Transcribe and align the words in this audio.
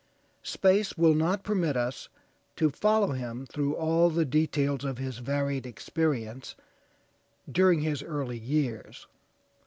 Space 0.41 0.97
will 0.97 1.13
not 1.13 1.43
permit 1.43 1.77
us 1.77 2.09
to 2.55 2.71
follow 2.71 3.11
him 3.11 3.45
through 3.45 3.75
all 3.75 4.09
the 4.09 4.25
details 4.25 4.83
of 4.83 4.97
his 4.97 5.19
varied 5.19 5.67
experience 5.67 6.55
during 7.47 7.81
his 7.81 8.01
early 8.01 8.39
years. 8.39 9.05